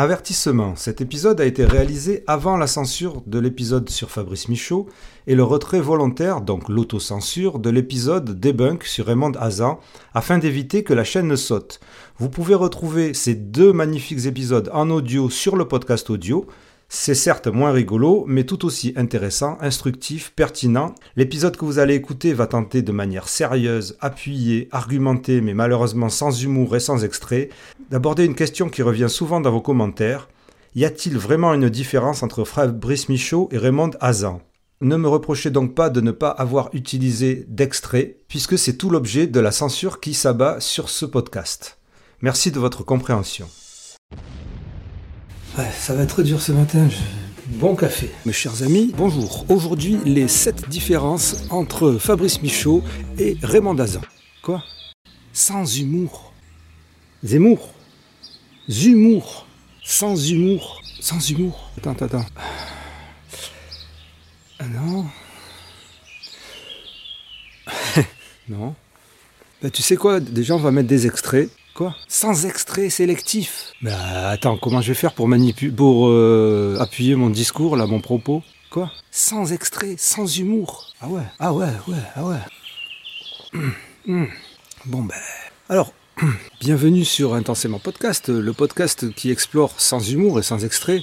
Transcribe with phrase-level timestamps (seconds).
[0.00, 4.88] Avertissement, cet épisode a été réalisé avant la censure de l'épisode sur Fabrice Michaud
[5.26, 9.78] et le retrait volontaire, donc l'autocensure, de l'épisode Debunk sur Raymond Hazan
[10.14, 11.80] afin d'éviter que la chaîne ne saute.
[12.18, 16.46] Vous pouvez retrouver ces deux magnifiques épisodes en audio sur le podcast audio
[16.92, 20.92] c'est certes moins rigolo, mais tout aussi intéressant, instructif, pertinent.
[21.14, 26.42] L'épisode que vous allez écouter va tenter de manière sérieuse, appuyée, argumentée, mais malheureusement sans
[26.42, 27.48] humour et sans extrait,
[27.90, 30.28] d'aborder une question qui revient souvent dans vos commentaires.
[30.74, 34.42] Y a-t-il vraiment une différence entre Fabrice Michaud et Raymond Hazan?
[34.80, 39.28] Ne me reprochez donc pas de ne pas avoir utilisé d'extrait, puisque c'est tout l'objet
[39.28, 41.78] de la censure qui s'abat sur ce podcast.
[42.20, 43.48] Merci de votre compréhension.
[45.60, 46.88] Ouais, ça va être dur ce matin.
[47.48, 48.10] Bon café.
[48.24, 49.44] Mes chers amis, bonjour.
[49.50, 52.82] Aujourd'hui, les 7 différences entre Fabrice Michaud
[53.18, 54.00] et Raymond Dazan.
[54.40, 54.64] Quoi?
[55.34, 56.32] Sans humour.
[57.22, 57.74] Zemmour?
[58.70, 59.46] Zumour.
[59.84, 60.80] Sans humour.
[60.98, 61.70] Sans humour.
[61.76, 62.24] Attends, attends, attends.
[64.60, 65.04] Ah non.
[68.48, 68.74] non.
[69.60, 70.20] Bah, tu sais quoi?
[70.20, 71.50] Déjà, on va mettre des extraits.
[71.74, 77.14] Quoi Sans extrait sélectif Bah attends, comment je vais faire pour manipuler, pour euh, appuyer
[77.14, 81.96] mon discours, là, mon propos Quoi Sans extrait, sans humour Ah ouais, ah ouais, ouais,
[82.16, 83.60] ah ouais.
[84.08, 84.28] Hum.
[84.86, 85.14] Bon ben...
[85.68, 85.92] Alors,
[86.60, 91.02] bienvenue sur Intensément Podcast, le podcast qui explore sans humour et sans extrait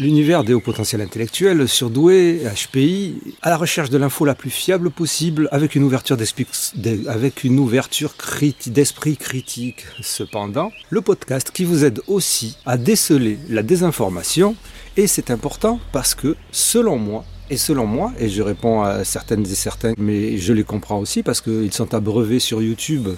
[0.00, 4.90] L'univers des hauts potentiels intellectuels, surdoués, HPI, à la recherche de l'info la plus fiable
[4.90, 6.46] possible, avec une ouverture d'esprit,
[7.08, 8.14] avec une ouverture
[8.66, 9.86] d'esprit critique.
[10.00, 14.54] Cependant, le podcast qui vous aide aussi à déceler la désinformation,
[14.96, 19.42] et c'est important parce que, selon moi, et selon moi, et je réponds à certaines
[19.42, 23.08] et certains, mais je les comprends aussi parce qu'ils sont abreuvés sur YouTube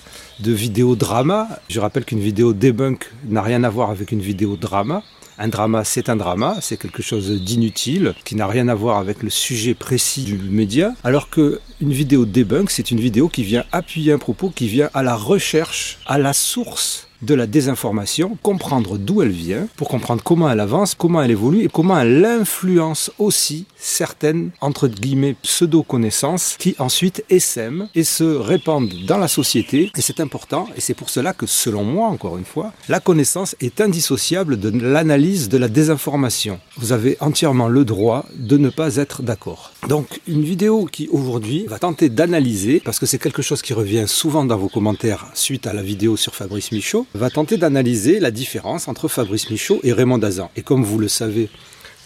[0.41, 1.49] de vidéos drama.
[1.69, 5.03] Je rappelle qu'une vidéo debunk n'a rien à voir avec une vidéo drama.
[5.39, 9.23] Un drama, c'est un drama, c'est quelque chose d'inutile, qui n'a rien à voir avec
[9.23, 13.65] le sujet précis du média, alors que une vidéo debunk, c'est une vidéo qui vient
[13.73, 18.99] appuyer un propos, qui vient à la recherche, à la source de la désinformation, comprendre
[18.99, 23.11] d'où elle vient, pour comprendre comment elle avance, comment elle évolue et comment elle influence
[23.19, 29.91] aussi certaines, entre guillemets, pseudo-connaissances qui ensuite essaiment et se répandent dans la société.
[29.97, 33.57] Et c'est important, et c'est pour cela que, selon moi, encore une fois, la connaissance
[33.61, 36.61] est indissociable de l'analyse de la désinformation.
[36.77, 39.73] Vous avez entièrement le droit de ne pas être d'accord.
[39.89, 44.05] Donc, une vidéo qui, aujourd'hui, va tenter d'analyser, parce que c'est quelque chose qui revient
[44.07, 48.31] souvent dans vos commentaires suite à la vidéo sur Fabrice Michaud, va tenter d'analyser la
[48.31, 50.51] différence entre Fabrice Michaud et Raymond Dazan.
[50.57, 51.49] Et comme vous le savez,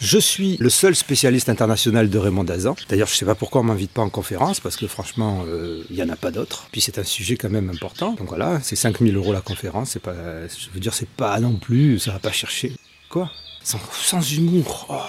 [0.00, 2.75] je suis le seul spécialiste international de Raymond Dazan.
[2.88, 5.82] D'ailleurs, je ne sais pas pourquoi on m'invite pas en conférence, parce que franchement, euh,
[5.88, 6.69] il n'y en a pas d'autres.
[6.72, 8.12] Puis c'est un sujet quand même important.
[8.12, 9.91] Donc voilà, c'est 5000 euros la conférence.
[9.91, 10.15] C'est pas,
[10.48, 12.72] je veux dire, c'est pas non plus, ça va pas chercher.
[13.09, 13.31] Quoi?
[13.62, 14.86] Sans, humour?
[14.91, 15.00] Oh.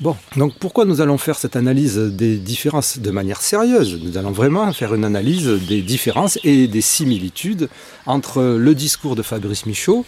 [0.00, 4.00] Bon, donc pourquoi nous allons faire cette analyse des différences de manière sérieuse?
[4.02, 7.68] Nous allons vraiment faire une analyse des différences et des similitudes
[8.06, 10.04] entre le discours de Fabrice Michaud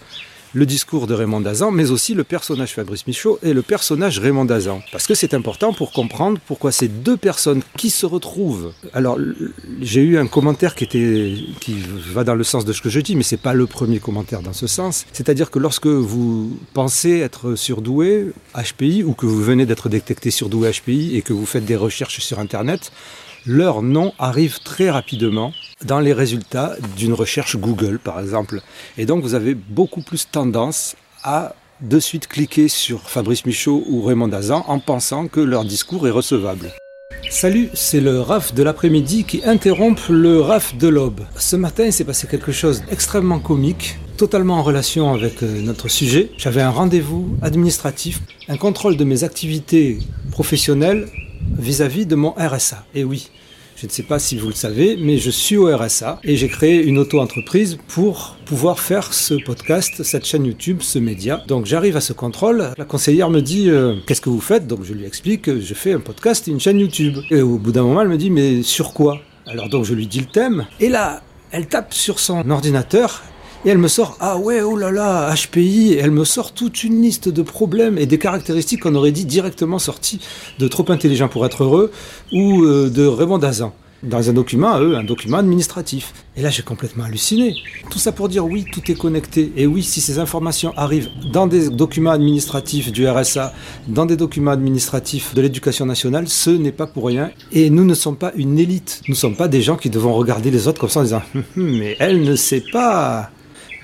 [0.54, 4.44] le discours de Raymond Dazan, mais aussi le personnage Fabrice Michaud et le personnage Raymond
[4.44, 4.80] Dazan.
[4.92, 8.72] Parce que c'est important pour comprendre pourquoi ces deux personnes qui se retrouvent.
[8.92, 9.18] Alors,
[9.80, 11.76] j'ai eu un commentaire qui, était, qui
[12.12, 14.42] va dans le sens de ce que je dis, mais c'est pas le premier commentaire
[14.42, 15.06] dans ce sens.
[15.12, 20.70] C'est-à-dire que lorsque vous pensez être surdoué HPI ou que vous venez d'être détecté surdoué
[20.70, 22.92] HPI et que vous faites des recherches sur Internet,
[23.46, 25.52] leur nom arrive très rapidement
[25.84, 28.60] dans les résultats d'une recherche Google, par exemple.
[28.96, 34.02] Et donc, vous avez beaucoup plus tendance à de suite cliquer sur Fabrice Michaud ou
[34.02, 36.72] Raymond Dazan en pensant que leur discours est recevable.
[37.30, 41.20] Salut, c'est le RAF de l'après-midi qui interrompt le RAF de l'aube.
[41.36, 45.88] Ce matin, il s'est passé quelque chose d'extrêmement comique, totalement en relation avec euh, notre
[45.88, 46.30] sujet.
[46.36, 49.98] J'avais un rendez-vous administratif, un contrôle de mes activités
[50.30, 51.08] professionnelles
[51.58, 52.84] vis-à-vis de mon RSA.
[52.94, 53.30] Et oui,
[53.76, 56.48] je ne sais pas si vous le savez, mais je suis au RSA et j'ai
[56.48, 61.42] créé une auto-entreprise pour pouvoir faire ce podcast, cette chaîne YouTube, ce média.
[61.48, 64.66] Donc j'arrive à ce contrôle, la conseillère me dit euh, qu'est-ce que vous faites?
[64.66, 67.18] Donc je lui explique que je fais un podcast et une chaîne YouTube.
[67.30, 69.18] Et au bout d'un moment, elle me dit mais sur quoi?
[69.46, 73.22] Alors donc je lui dis le thème et là, elle tape sur son ordinateur
[73.64, 77.00] et elle me sort, ah ouais, oh là là, HPI, elle me sort toute une
[77.00, 80.20] liste de problèmes et des caractéristiques qu'on aurait dit directement sorties
[80.58, 81.90] de Trop intelligent pour être heureux
[82.32, 83.72] ou euh, de Raymond Dazan.
[84.02, 86.12] Dans un document, eux, un document administratif.
[86.36, 87.54] Et là, j'ai complètement halluciné.
[87.88, 89.50] Tout ça pour dire oui, tout est connecté.
[89.56, 93.54] Et oui, si ces informations arrivent dans des documents administratifs du RSA,
[93.88, 97.30] dans des documents administratifs de l'éducation nationale, ce n'est pas pour rien.
[97.52, 99.00] Et nous ne sommes pas une élite.
[99.08, 101.22] Nous ne sommes pas des gens qui devons regarder les autres comme ça en disant
[101.56, 103.30] mais elle ne sait pas.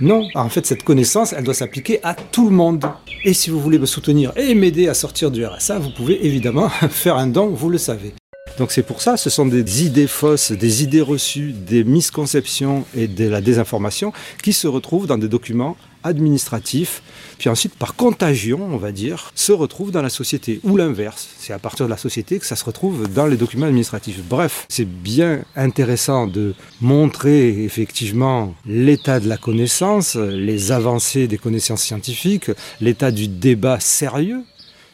[0.01, 2.87] Non, en fait, cette connaissance, elle doit s'appliquer à tout le monde.
[3.23, 6.69] Et si vous voulez me soutenir et m'aider à sortir du RSA, vous pouvez évidemment
[6.91, 8.15] faire un don, vous le savez.
[8.59, 13.09] Donc c'est pour ça, ce sont des idées fausses, des idées reçues, des misconceptions et
[13.09, 14.13] de la désinformation
[14.43, 17.03] qui se retrouvent dans des documents administratifs,
[17.39, 21.29] puis ensuite par contagion, on va dire, se retrouvent dans la société, ou l'inverse.
[21.39, 24.23] C'est à partir de la société que ça se retrouve dans les documents administratifs.
[24.29, 31.83] Bref, c'est bien intéressant de montrer effectivement l'état de la connaissance, les avancées des connaissances
[31.83, 32.51] scientifiques,
[32.81, 34.43] l'état du débat sérieux,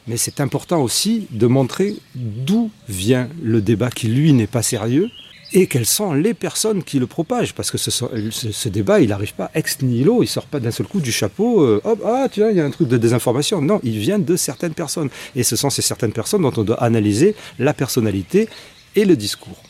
[0.06, 5.11] mais c'est important aussi de montrer d'où vient le débat qui, lui, n'est pas sérieux,
[5.53, 7.55] et quelles sont les personnes qui le propagent.
[7.55, 11.01] Parce que ce, débat, il n'arrive pas ex nihilo, il sort pas d'un seul coup
[11.01, 13.61] du chapeau, euh, hop, ah tiens, il y a un truc de désinformation.
[13.63, 15.11] Non, il vient de certaines personnes.
[15.35, 18.49] Et ce sont ces certaines personnes dont on doit analyser la personnalité
[18.95, 19.63] et le discours.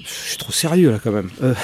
[0.00, 1.30] Je suis trop sérieux là quand même.
[1.42, 1.54] Euh,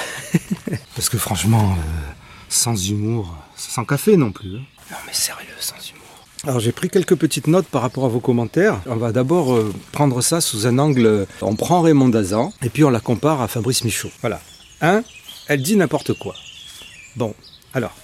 [0.95, 2.11] parce que franchement, euh,
[2.49, 4.57] sans humour, sans café non plus.
[4.57, 4.61] Hein.
[4.91, 5.75] Non mais sérieux, sans.
[6.47, 8.79] Alors j'ai pris quelques petites notes par rapport à vos commentaires.
[8.85, 12.83] On va d'abord euh, prendre ça sous un angle, on prend Raymond Dazan et puis
[12.83, 14.11] on la compare à Fabrice Michaud.
[14.21, 14.39] Voilà.
[14.79, 15.03] Un,
[15.47, 16.35] elle dit n'importe quoi.
[17.15, 17.33] Bon,
[17.73, 17.95] alors,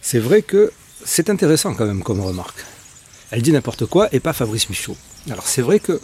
[0.00, 0.72] c'est vrai que
[1.04, 2.64] c'est intéressant quand même comme remarque.
[3.30, 4.96] Elle dit n'importe quoi et pas Fabrice Michaud.
[5.30, 6.00] Alors c'est vrai que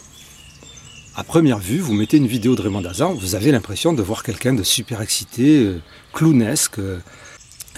[1.15, 4.21] à première vue, vous mettez une vidéo de Raymond Dazan, vous avez l'impression de voir
[4.21, 5.81] quelqu'un de super excité, euh,
[6.11, 6.99] clownesque, euh,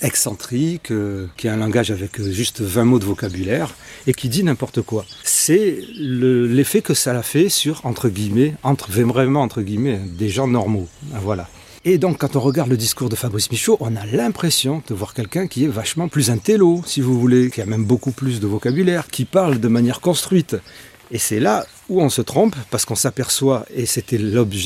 [0.01, 3.73] excentrique, euh, qui a un langage avec juste 20 mots de vocabulaire
[4.07, 5.05] et qui dit n'importe quoi.
[5.23, 10.47] C'est l'effet que ça a fait sur, entre guillemets, entre, vraiment entre guillemets, des gens
[10.47, 10.87] normaux.
[11.13, 11.49] Ah, voilà.
[11.87, 15.13] Et donc, quand on regarde le discours de Fabrice Michaud, on a l'impression de voir
[15.13, 18.47] quelqu'un qui est vachement plus intello, si vous voulez, qui a même beaucoup plus de
[18.47, 20.55] vocabulaire, qui parle de manière construite.
[21.11, 24.19] Et c'est là où on se trompe, parce qu'on s'aperçoit, et c'était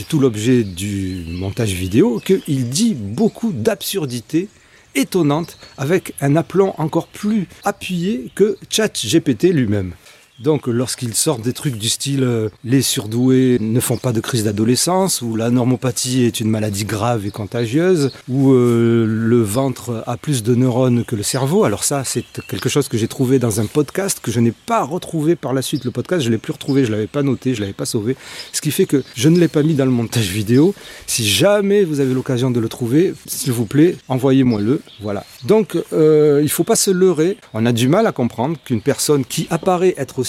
[0.07, 4.47] tout l'objet du montage vidéo, qu'il dit beaucoup d'absurdités
[4.95, 9.93] étonnante avec un aplomb encore plus appuyé que ChatGPT lui-même.
[10.39, 14.45] Donc lorsqu'ils sortent des trucs du style euh, les surdoués ne font pas de crise
[14.45, 20.15] d'adolescence, ou la normopathie est une maladie grave et contagieuse, ou euh, le ventre a
[20.15, 23.59] plus de neurones que le cerveau, alors ça c'est quelque chose que j'ai trouvé dans
[23.59, 25.83] un podcast que je n'ai pas retrouvé par la suite.
[25.83, 28.15] Le podcast je l'ai plus retrouvé, je l'avais pas noté, je l'avais pas sauvé,
[28.53, 30.73] ce qui fait que je ne l'ai pas mis dans le montage vidéo.
[31.05, 34.81] Si jamais vous avez l'occasion de le trouver, s'il vous plaît, envoyez-moi le.
[35.01, 35.25] Voilà.
[35.43, 37.37] Donc euh, il faut pas se leurrer.
[37.53, 40.28] On a du mal à comprendre qu'une personne qui apparaît être aussi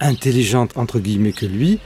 [0.00, 1.78] intelligente entre guillemets que lui,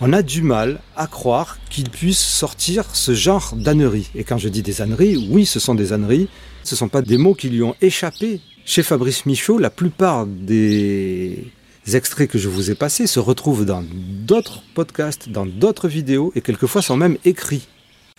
[0.00, 4.10] on a du mal à croire qu'il puisse sortir ce genre d'âneries.
[4.14, 6.28] Et quand je dis des âneries, oui, ce sont des âneries.
[6.62, 8.40] Ce ne sont pas des mots qui lui ont échappé.
[8.64, 11.50] Chez Fabrice Michaud, la plupart des
[11.92, 13.82] extraits que je vous ai passés se retrouvent dans
[14.26, 17.66] d'autres podcasts, dans d'autres vidéos, et quelquefois sont même écrits.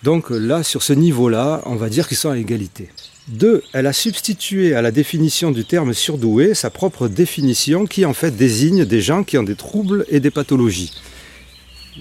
[0.03, 2.89] Donc là, sur ce niveau-là, on va dire qu'ils sont à égalité.
[3.29, 8.13] Deux, elle a substitué à la définition du terme surdoué sa propre définition qui en
[8.13, 10.91] fait désigne des gens qui ont des troubles et des pathologies.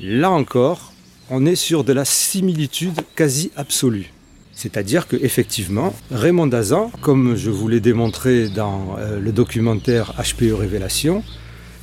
[0.03, 0.95] Là encore,
[1.29, 4.11] on est sur de la similitude quasi absolue.
[4.55, 10.53] C'est-à-dire que effectivement, Raymond Dazan, comme je vous l'ai démontré dans euh, le documentaire HPE
[10.53, 11.23] Révélation,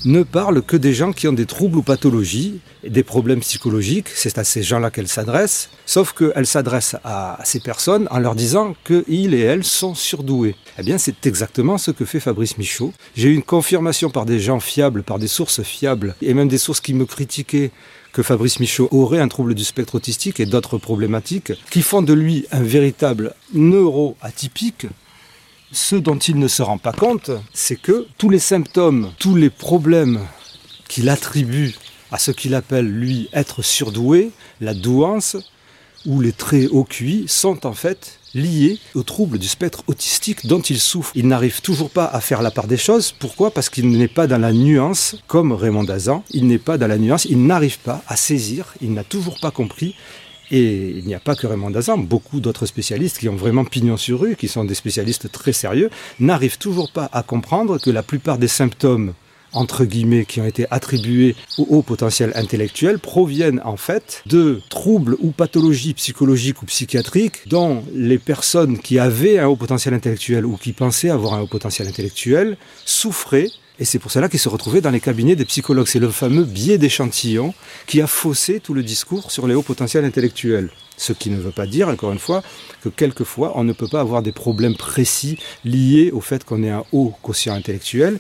[0.06, 4.10] ne parle que des gens qui ont des troubles ou pathologies, des problèmes psychologiques.
[4.14, 8.76] C'est à ces gens-là qu'elle s'adresse, sauf qu'elle s'adresse à ces personnes en leur disant
[8.86, 10.56] qu'ils et elles sont surdoués.
[10.78, 12.94] Eh bien, c'est exactement ce que fait Fabrice Michaud.
[13.16, 16.60] J'ai eu une confirmation par des gens fiables, par des sources fiables, et même des
[16.60, 17.72] sources qui me critiquaient
[18.14, 22.14] que Fabrice Michaud aurait un trouble du spectre autistique et d'autres problématiques, qui font de
[22.14, 24.88] lui un véritable neuro-atypique,
[25.76, 29.50] ce dont il ne se rend pas compte, c'est que tous les symptômes, tous les
[29.50, 30.22] problèmes
[30.88, 31.76] qu'il attribue
[32.12, 35.36] à ce qu'il appelle, lui, être surdoué, la douance
[36.06, 40.62] ou les traits au QI, sont en fait liés aux troubles du spectre autistique dont
[40.62, 41.12] il souffre.
[41.14, 43.12] Il n'arrive toujours pas à faire la part des choses.
[43.12, 43.52] Pourquoi?
[43.52, 46.98] Parce qu'il n'est pas dans la nuance, comme Raymond Dazan, il n'est pas dans la
[46.98, 49.96] nuance, il n'arrive pas à saisir, il n'a toujours pas compris
[50.52, 53.98] et il n'y a pas que Raymond Dazan, beaucoup d'autres spécialistes qui ont vraiment pignon
[53.98, 58.04] sur rue, qui sont des spécialistes très sérieux, n'arrivent toujours pas à comprendre que la
[58.04, 59.14] plupart des symptômes
[59.56, 65.16] entre guillemets, qui ont été attribués au haut potentiel intellectuel proviennent en fait de troubles
[65.20, 70.58] ou pathologies psychologiques ou psychiatriques dont les personnes qui avaient un haut potentiel intellectuel ou
[70.58, 74.82] qui pensaient avoir un haut potentiel intellectuel souffraient et c'est pour cela qu'il se retrouvait
[74.82, 75.88] dans les cabinets des psychologues.
[75.88, 77.54] C'est le fameux biais d'échantillon
[77.88, 80.70] qui a faussé tout le discours sur les hauts potentiels intellectuels.
[80.98, 82.42] Ce qui ne veut pas dire, encore une fois,
[82.82, 86.70] que quelquefois on ne peut pas avoir des problèmes précis liés au fait qu'on ait
[86.70, 88.20] un haut quotient intellectuel,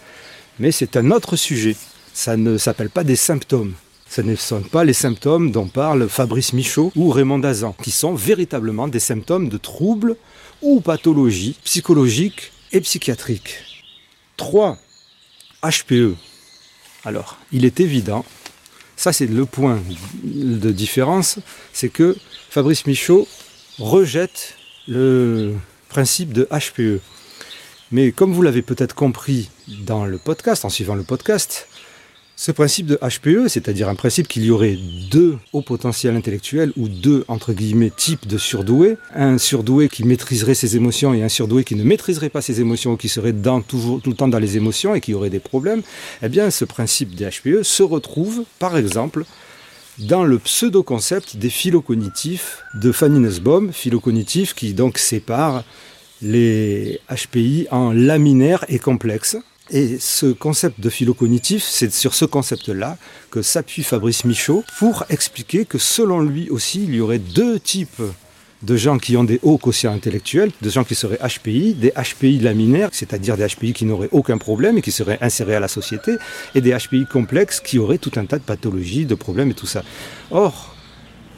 [0.59, 1.77] mais c'est un autre sujet.
[2.13, 3.73] Ça ne s'appelle pas des symptômes.
[4.09, 8.13] Ce ne sont pas les symptômes dont parle Fabrice Michaud ou Raymond Dazan, qui sont
[8.13, 10.17] véritablement des symptômes de troubles
[10.61, 13.57] ou pathologies psychologiques et psychiatriques.
[14.37, 14.77] 3.
[15.69, 16.15] HPE.
[17.03, 18.25] Alors, il est évident,
[18.95, 19.79] ça c'est le point
[20.23, 21.39] de différence,
[21.73, 22.15] c'est que
[22.49, 23.27] Fabrice Michaud
[23.79, 24.55] rejette
[24.87, 25.53] le
[25.89, 27.01] principe de HPE.
[27.91, 31.67] Mais comme vous l'avez peut-être compris dans le podcast, en suivant le podcast,
[32.35, 34.77] ce principe de HPE, c'est-à-dire un principe qu'il y aurait
[35.09, 40.53] deux hauts potentiels intellectuels ou deux, entre guillemets, types de surdoués, un surdoué qui maîtriserait
[40.53, 43.61] ses émotions et un surdoué qui ne maîtriserait pas ses émotions ou qui serait dans,
[43.61, 45.81] tout le temps dans les émotions et qui aurait des problèmes,
[46.21, 49.23] eh bien ce principe des HPE se retrouve, par exemple,
[49.99, 55.63] dans le pseudo-concept des phylocognitifs de Fanny Nussbaum, phylocognitifs qui donc séparent
[56.21, 59.37] les HPI en laminaires et complexes.
[59.71, 62.97] Et ce concept de phylocognitif, c'est sur ce concept-là
[63.31, 68.01] que s'appuie Fabrice Michaud pour expliquer que selon lui aussi, il y aurait deux types
[68.61, 72.39] de gens qui ont des hauts quotients intellectuels, de gens qui seraient HPI, des HPI
[72.39, 76.15] laminaires, c'est-à-dire des HPI qui n'auraient aucun problème et qui seraient insérés à la société,
[76.53, 79.67] et des HPI complexes qui auraient tout un tas de pathologies, de problèmes et tout
[79.67, 79.83] ça.
[80.31, 80.75] Or,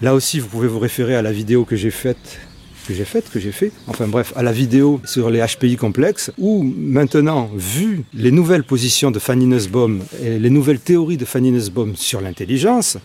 [0.02, 2.40] là aussi, vous pouvez vous référer à la vidéo que j'ai faite
[2.88, 6.32] que j'ai faite, que j'ai fait, enfin bref, à la vidéo sur les HPI complexes,
[6.38, 11.52] où maintenant, vu les nouvelles positions de Fanny Nussbaum et les nouvelles théories de Fanny
[11.52, 12.98] Nussbaum sur l'intelligence,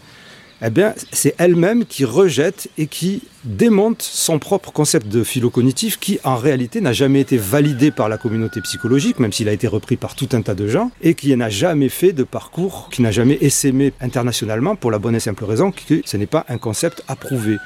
[0.65, 6.21] eh bien, c'est elle-même qui rejette et qui démonte son propre concept de phylocognitif qui,
[6.23, 9.97] en réalité, n'a jamais été validé par la communauté psychologique, même s'il a été repris
[9.97, 13.11] par tout un tas de gens, et qui n'a jamais fait de parcours, qui n'a
[13.11, 17.03] jamais essaimé internationalement, pour la bonne et simple raison que ce n'est pas un concept
[17.09, 17.57] approuvé.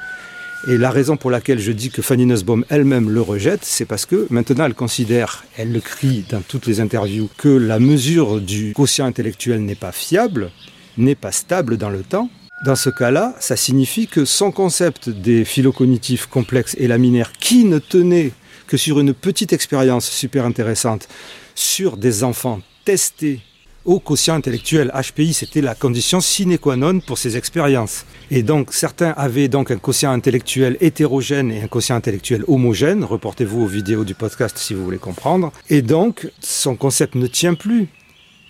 [0.65, 4.05] Et la raison pour laquelle je dis que Fanny Nussbaum elle-même le rejette, c'est parce
[4.05, 8.73] que maintenant elle considère, elle le crie dans toutes les interviews, que la mesure du
[8.73, 10.51] quotient intellectuel n'est pas fiable,
[10.97, 12.29] n'est pas stable dans le temps.
[12.65, 17.77] Dans ce cas-là, ça signifie que son concept des phylocognitifs complexes et laminaires, qui ne
[17.77, 18.31] tenait
[18.65, 21.07] que sur une petite expérience super intéressante
[21.53, 23.41] sur des enfants testés
[23.87, 24.91] au quotient intellectuel.
[24.93, 28.05] HPI, c'était la condition sine qua non pour ces expériences.
[28.29, 33.03] Et donc, certains avaient donc un quotient intellectuel hétérogène et un quotient intellectuel homogène.
[33.03, 35.51] Reportez-vous aux vidéos du podcast si vous voulez comprendre.
[35.69, 37.87] Et donc, son concept ne tient plus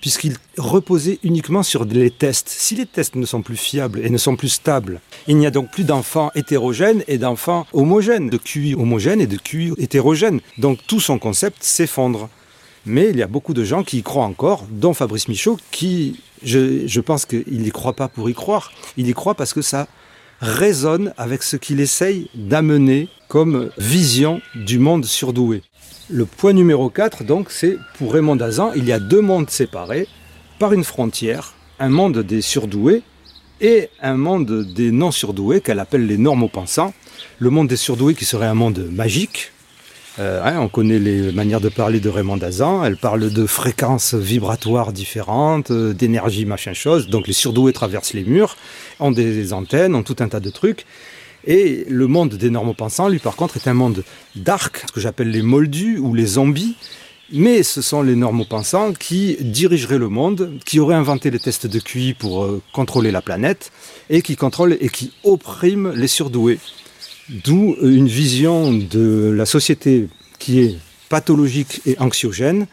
[0.01, 2.49] puisqu'il reposait uniquement sur les tests.
[2.49, 5.51] Si les tests ne sont plus fiables et ne sont plus stables, il n'y a
[5.51, 10.39] donc plus d'enfants hétérogènes et d'enfants homogènes, de QI homogènes et de QI hétérogènes.
[10.57, 12.29] Donc tout son concept s'effondre.
[12.87, 16.21] Mais il y a beaucoup de gens qui y croient encore, dont Fabrice Michaud, qui,
[16.41, 19.87] je, pense qu'il n'y croit pas pour y croire, il y croit parce que ça
[20.39, 25.63] résonne avec ce qu'il essaye d'amener comme vision du monde surdoué.
[26.09, 30.07] Le point numéro 4, donc, c'est pour Raymond Dazan, il y a deux mondes séparés
[30.57, 33.03] par une frontière, un monde des surdoués
[33.59, 36.93] et un monde des non-surdoués qu'elle appelle les normaux-pensants.
[37.39, 39.51] Le monde des surdoués qui serait un monde magique,
[40.19, 42.83] euh, hein, on connaît les manières de parler de Raymond Dazan.
[42.83, 47.07] Elle parle de fréquences vibratoires différentes, euh, d'énergie, machin chose.
[47.07, 48.57] Donc les surdoués traversent les murs,
[48.99, 50.85] ont des antennes, ont tout un tas de trucs.
[51.45, 54.03] Et le monde des normaux-pensants, lui, par contre, est un monde
[54.35, 56.75] dark, ce que j'appelle les moldus ou les zombies.
[57.31, 61.79] Mais ce sont les normaux-pensants qui dirigeraient le monde, qui auraient inventé les tests de
[61.79, 63.71] QI pour euh, contrôler la planète,
[64.09, 66.59] et qui contrôlent et qui oppriment les surdoués.
[67.29, 70.07] D'où une vision de la société
[70.39, 70.77] qui est
[71.09, 72.67] pathologique et anxiogène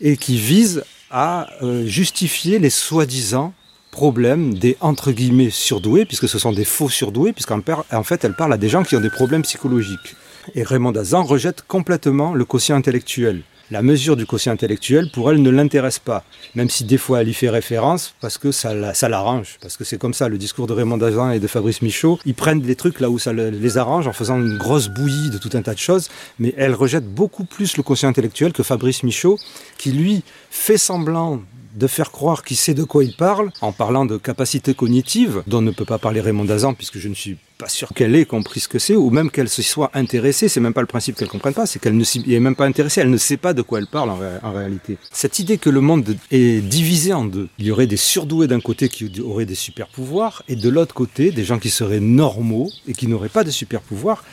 [0.00, 3.54] et qui vise à euh, justifier les soi-disant
[3.92, 7.62] problèmes des entre guillemets surdoués, puisque ce sont des faux surdoués, puisqu'en
[8.02, 10.16] fait elle parle à des gens qui ont des problèmes psychologiques.
[10.56, 15.42] Et Raymond Dazan rejette complètement le quotient intellectuel la mesure du quotient intellectuel, pour elle,
[15.42, 16.24] ne l'intéresse pas.
[16.54, 19.58] Même si des fois elle y fait référence, parce que ça, l'arrange.
[19.60, 22.34] Parce que c'est comme ça, le discours de Raymond Dazan et de Fabrice Michaud, ils
[22.34, 25.50] prennent des trucs là où ça les arrange en faisant une grosse bouillie de tout
[25.54, 29.38] un tas de choses, mais elle rejette beaucoup plus le quotient intellectuel que Fabrice Michaud,
[29.78, 31.42] qui lui fait semblant
[31.74, 35.60] de faire croire qu'il sait de quoi il parle, en parlant de capacité cognitive, dont
[35.60, 37.36] ne peut pas parler Raymond Dazan, puisque je ne suis
[37.68, 40.74] sûr qu'elle ait compris ce que c'est, ou même qu'elle se soit intéressée, c'est même
[40.74, 43.10] pas le principe qu'elle comprenne pas, c'est qu'elle ne s'y est même pas intéressée, elle
[43.10, 44.98] ne sait pas de quoi elle parle en, réalité.
[45.12, 48.60] Cette idée que le monde est divisé en deux, il y aurait des surdoués d'un
[48.60, 52.70] côté qui auraient des super pouvoirs, et de l'autre côté, des gens qui seraient normaux
[52.86, 54.24] et qui n'auraient pas de super pouvoirs,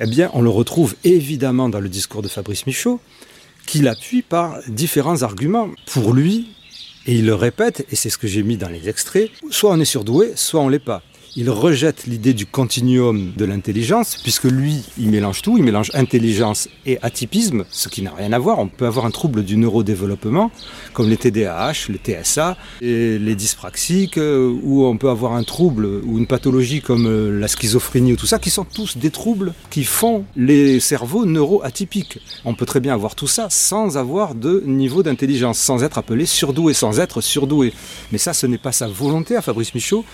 [0.00, 3.00] eh bien, on le retrouve évidemment dans le discours de Fabrice Michaud,
[3.66, 5.70] qui l'appuie par différents arguments.
[5.86, 6.48] Pour lui,
[7.06, 9.80] et il le répète, et c'est ce que j'ai mis dans les extraits, soit on
[9.80, 11.02] est surdoué, soit on l'est pas.
[11.34, 16.68] Il rejette l'idée du continuum de l'intelligence, puisque lui, il mélange tout, il mélange intelligence
[16.84, 18.58] et atypisme, ce qui n'a rien à voir.
[18.58, 20.50] On peut avoir un trouble du neurodéveloppement,
[20.92, 25.86] comme les TDAH, les TSA, et les dyspraxiques, euh, ou on peut avoir un trouble
[26.04, 29.54] ou une pathologie comme euh, la schizophrénie ou tout ça, qui sont tous des troubles
[29.70, 32.18] qui font les cerveaux neuroatypiques.
[32.44, 36.26] On peut très bien avoir tout ça sans avoir de niveau d'intelligence, sans être appelé
[36.26, 37.72] surdoué, sans être surdoué.
[38.10, 40.04] Mais ça, ce n'est pas sa volonté à Fabrice Michaud.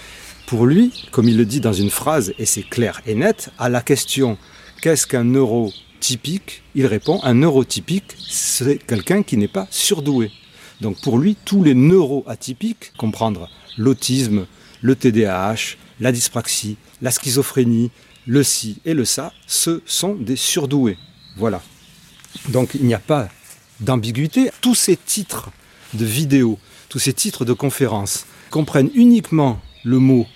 [0.49, 3.69] Pour lui, comme il le dit dans une phrase, et c'est clair et net, à
[3.69, 4.38] la question
[4.81, 10.31] qu'est-ce qu'un neurotypique, il répond un neurotypique, c'est quelqu'un qui n'est pas surdoué.
[10.81, 14.47] Donc pour lui, tous les neuroatypiques, comprendre l'autisme,
[14.81, 17.90] le TDAH, la dyspraxie, la schizophrénie,
[18.26, 20.97] le ci et le ça, ce sont des surdoués.
[21.37, 21.61] Voilà.
[22.49, 23.28] Donc il n'y a pas
[23.81, 24.50] d'ambiguïté.
[24.62, 25.50] Tous ces titres
[25.93, 30.26] de vidéos, tous ces titres de conférences comprennent uniquement le mot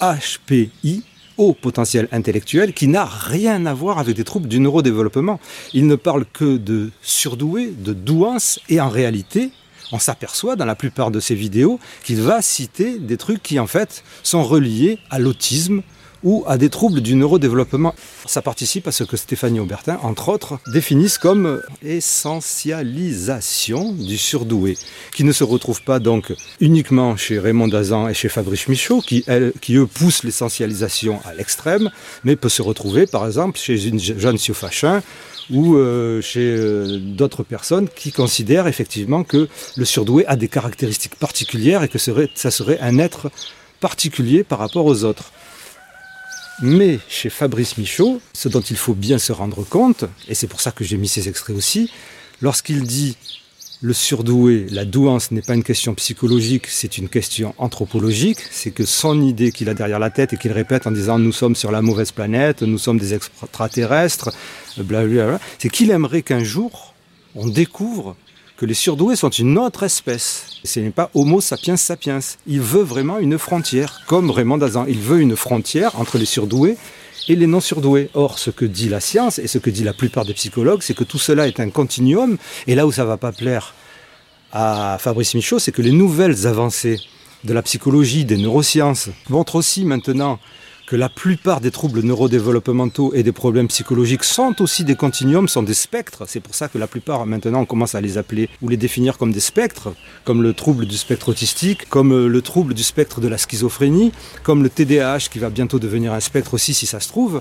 [0.00, 1.04] HPI,
[1.36, 5.40] haut potentiel intellectuel, qui n'a rien à voir avec des troubles du neurodéveloppement.
[5.72, 9.50] Il ne parle que de surdoué, de douance, et en réalité,
[9.92, 13.66] on s'aperçoit dans la plupart de ces vidéos qu'il va citer des trucs qui en
[13.66, 15.82] fait sont reliés à l'autisme,
[16.22, 17.94] ou à des troubles du neurodéveloppement.
[18.26, 24.76] Ça participe à ce que Stéphanie Aubertin, entre autres, définisse comme essentialisation du surdoué,
[25.14, 29.24] qui ne se retrouve pas donc uniquement chez Raymond Dazan et chez Fabrice Michaud, qui,
[29.60, 31.90] qui eux poussent l'essentialisation à l'extrême,
[32.24, 35.02] mais peut se retrouver par exemple chez une jeune Siofachin
[35.50, 41.16] ou euh, chez euh, d'autres personnes qui considèrent effectivement que le surdoué a des caractéristiques
[41.16, 43.30] particulières et que ça serait un être
[43.80, 45.32] particulier par rapport aux autres.
[46.62, 50.60] Mais chez Fabrice Michaud, ce dont il faut bien se rendre compte, et c'est pour
[50.60, 51.90] ça que j'ai mis ces extraits aussi,
[52.42, 53.16] lorsqu'il dit
[53.82, 58.84] le surdoué, la douance n'est pas une question psychologique, c'est une question anthropologique, c'est que
[58.84, 61.72] son idée qu'il a derrière la tête et qu'il répète en disant nous sommes sur
[61.72, 64.30] la mauvaise planète, nous sommes des extraterrestres,
[64.76, 66.94] blablabla, c'est qu'il aimerait qu'un jour
[67.34, 68.16] on découvre
[68.60, 70.44] que les surdoués sont une autre espèce.
[70.64, 72.18] Ce n'est pas Homo sapiens sapiens.
[72.46, 74.84] Il veut vraiment une frontière, comme Raymond Dazan.
[74.86, 76.76] Il veut une frontière entre les surdoués
[77.28, 78.10] et les non surdoués.
[78.12, 80.92] Or, ce que dit la science et ce que dit la plupart des psychologues, c'est
[80.92, 82.36] que tout cela est un continuum.
[82.66, 83.72] Et là où ça va pas plaire
[84.52, 87.00] à Fabrice Michaud, c'est que les nouvelles avancées
[87.44, 90.38] de la psychologie, des neurosciences, montrent aussi maintenant
[90.90, 95.62] que la plupart des troubles neurodéveloppementaux et des problèmes psychologiques sont aussi des continuums, sont
[95.62, 96.24] des spectres.
[96.26, 99.16] C'est pour ça que la plupart, maintenant, on commence à les appeler ou les définir
[99.16, 103.20] comme des spectres, comme le trouble du spectre autistique, comme euh, le trouble du spectre
[103.20, 104.10] de la schizophrénie,
[104.42, 107.40] comme le TDAH qui va bientôt devenir un spectre aussi si ça se trouve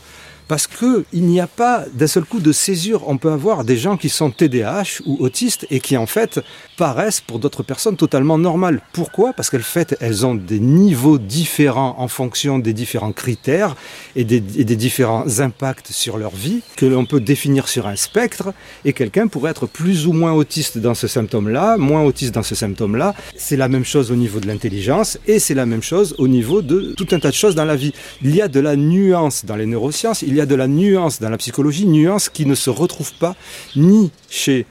[0.49, 3.07] parce qu'il n'y a pas d'un seul coup de césure.
[3.07, 6.39] On peut avoir des gens qui sont TDAH ou autistes et qui en fait
[6.79, 8.79] paraissent pour d'autres personnes totalement normales.
[8.93, 9.33] Pourquoi?
[9.33, 13.75] Parce qu'elles fait, elles ont des niveaux différents en fonction des différents critères
[14.15, 14.39] et des
[14.77, 18.53] différents impacts sur leur vie que l'on peut définir sur un spectre
[18.85, 22.55] et quelqu'un pourrait être plus ou moins autiste dans ce symptôme-là, moins autiste dans ce
[22.55, 23.13] symptôme-là.
[23.35, 26.61] C'est la même chose au niveau de l'intelligence et c'est la même chose au niveau
[26.61, 27.91] de tout un tas de choses dans la vie.
[28.21, 31.19] Il y a de la nuance dans les neurosciences, il y a de la nuance
[31.19, 33.35] dans la psychologie, nuance qui ne se retrouve pas
[33.75, 34.65] ni chez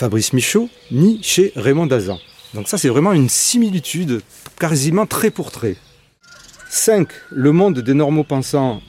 [0.00, 2.18] Fabrice Michaud, ni chez Raymond Dazan.
[2.54, 4.22] Donc ça, c'est vraiment une similitude
[4.58, 5.76] quasiment trait pour trait.
[6.70, 7.06] 5.
[7.30, 8.80] Le monde des normaux pensants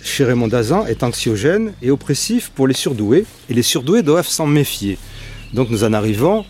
[0.00, 4.46] chez Raymond Dazan est anxiogène et oppressif pour les surdoués, et les surdoués doivent s'en
[4.46, 4.96] méfier.
[5.54, 6.44] Donc nous en arrivons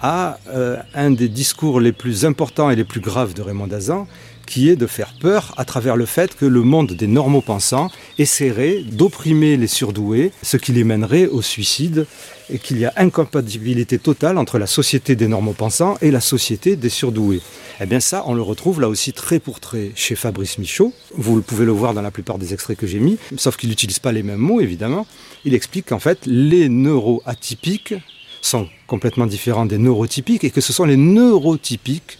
[0.00, 4.06] à euh, un des discours les plus importants et les plus graves de Raymond Dazan,
[4.44, 7.90] qui est de faire peur à travers le fait que le monde des normaux pensants
[8.18, 12.06] essaierait d'opprimer les surdoués, ce qui les mènerait au suicide,
[12.50, 16.76] et qu'il y a incompatibilité totale entre la société des normaux pensants et la société
[16.76, 17.40] des surdoués.
[17.80, 20.92] Eh bien ça, on le retrouve là aussi très pour trait chez Fabrice Michaud.
[21.16, 23.98] Vous pouvez le voir dans la plupart des extraits que j'ai mis, sauf qu'il n'utilise
[23.98, 25.06] pas les mêmes mots, évidemment.
[25.44, 27.94] Il explique qu'en fait, les neuroatypiques
[28.42, 32.18] sont complètement différents des neurotypiques et que ce sont les neurotypiques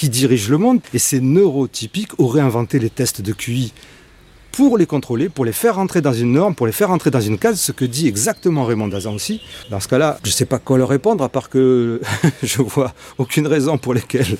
[0.00, 0.80] qui dirigent le monde.
[0.94, 3.74] Et ces neurotypiques auraient inventé les tests de QI
[4.50, 7.20] pour les contrôler, pour les faire rentrer dans une norme, pour les faire rentrer dans
[7.20, 9.42] une case, ce que dit exactement Raymond Dazan aussi.
[9.70, 12.00] Dans ce cas-là, je ne sais pas quoi leur répondre, à part que
[12.42, 14.38] je vois aucune raison pour lesquelles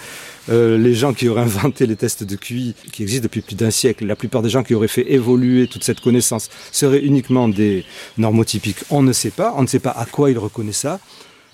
[0.48, 3.70] euh, les gens qui auraient inventé les tests de QI, qui existent depuis plus d'un
[3.70, 7.84] siècle, la plupart des gens qui auraient fait évoluer toute cette connaissance seraient uniquement des
[8.16, 8.78] normotypiques.
[8.88, 11.00] On ne sait pas, on ne sait pas à quoi ils reconnaissent ça.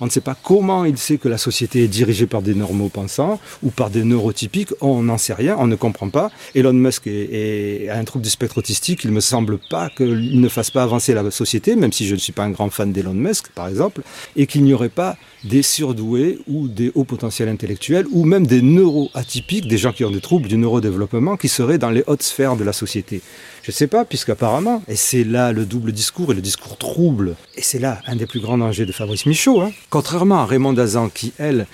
[0.00, 2.90] On ne sait pas comment il sait que la société est dirigée par des normaux
[2.90, 4.74] pensants ou par des neurotypiques.
[4.82, 6.30] On n'en sait rien, on ne comprend pas.
[6.54, 9.04] Elon Musk est, un trouble du spectre autistique.
[9.04, 12.20] Il me semble pas qu'il ne fasse pas avancer la société, même si je ne
[12.20, 14.02] suis pas un grand fan d'Elon Musk, par exemple,
[14.36, 18.60] et qu'il n'y aurait pas des surdoués ou des hauts potentiels intellectuels ou même des
[18.60, 22.56] neuroatypiques, des gens qui ont des troubles du neurodéveloppement, qui seraient dans les hautes sphères
[22.56, 23.22] de la société.
[23.66, 27.62] Je sais pas, puisqu'apparemment, et c'est là le double discours et le discours trouble, et
[27.62, 29.72] c'est là un des plus grands dangers de Fabrice Michaud, hein.
[29.90, 31.66] contrairement à Raymond Dazan qui, elle,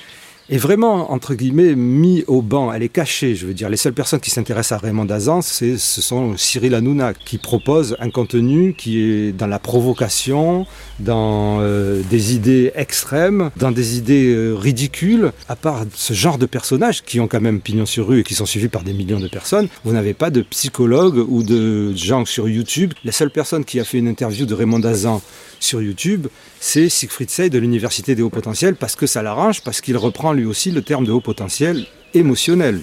[0.48, 2.72] est vraiment, entre guillemets, mis au banc.
[2.72, 3.68] Elle est cachée, je veux dire.
[3.68, 8.10] Les seules personnes qui s'intéressent à Raymond Dazan, ce sont Cyril Hanouna, qui propose un
[8.10, 10.66] contenu qui est dans la provocation,
[11.00, 15.32] dans euh, des idées extrêmes, dans des idées euh, ridicules.
[15.48, 18.34] À part ce genre de personnages qui ont quand même pignon sur rue et qui
[18.34, 22.24] sont suivis par des millions de personnes, vous n'avez pas de psychologue ou de gens
[22.24, 22.92] sur YouTube.
[23.04, 25.22] La seule personne qui a fait une interview de Raymond Dazan
[25.60, 26.26] sur YouTube,
[26.64, 30.32] c'est Siegfried Sey de l'Université des hauts potentiels parce que ça l'arrange, parce qu'il reprend
[30.32, 32.82] lui aussi le terme de haut potentiel émotionnel.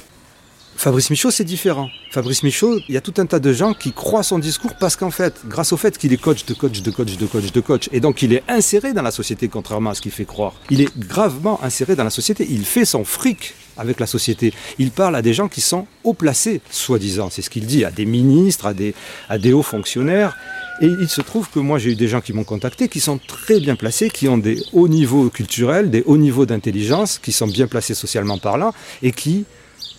[0.75, 1.89] Fabrice Michaud, c'est différent.
[2.11, 4.97] Fabrice Michaud, il y a tout un tas de gens qui croient son discours parce
[4.97, 7.59] qu'en fait, grâce au fait qu'il est coach de coach de coach de coach de
[7.61, 10.55] coach, et donc il est inséré dans la société, contrairement à ce qu'il fait croire.
[10.69, 12.45] Il est gravement inséré dans la société.
[12.49, 14.53] Il fait son fric avec la société.
[14.77, 17.29] Il parle à des gens qui sont haut placés, soi-disant.
[17.29, 18.93] C'est ce qu'il dit à des ministres, à des,
[19.29, 20.35] à des hauts fonctionnaires.
[20.81, 23.19] Et il se trouve que moi, j'ai eu des gens qui m'ont contacté, qui sont
[23.19, 27.47] très bien placés, qui ont des hauts niveaux culturels, des hauts niveaux d'intelligence, qui sont
[27.47, 29.45] bien placés socialement parlant, et qui